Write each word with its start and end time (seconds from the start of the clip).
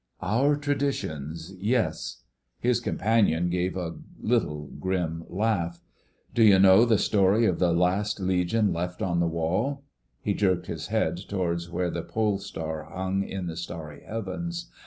'""Our 0.35 0.55
tradition—yes." 0.55 2.23
His 2.59 2.79
companion 2.79 3.51
gave 3.51 3.77
a 3.77 3.97
little 4.19 4.65
grim 4.79 5.25
laugh. 5.29 5.83
"D'you 6.33 6.57
know 6.57 6.85
the 6.85 6.97
story 6.97 7.45
of 7.45 7.59
the 7.59 7.71
last 7.71 8.19
Legion 8.19 8.73
left 8.73 9.03
on 9.03 9.19
the 9.19 9.27
Wall—?" 9.27 9.83
he 10.19 10.33
jerked 10.33 10.65
his 10.65 10.87
head 10.87 11.17
towards 11.17 11.69
where 11.69 11.91
the 11.91 12.01
Pole 12.01 12.39
Star 12.39 12.85
hung 12.85 13.23
in 13.23 13.45
the 13.45 13.55
starry 13.55 14.01
heavens. 14.03 14.71